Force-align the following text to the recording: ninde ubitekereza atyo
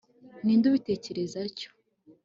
ninde 0.43 0.65
ubitekereza 0.67 1.37
atyo 1.47 1.69